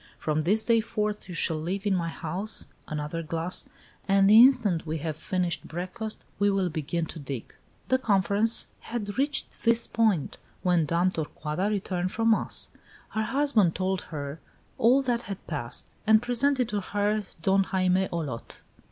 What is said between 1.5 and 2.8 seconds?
live in my house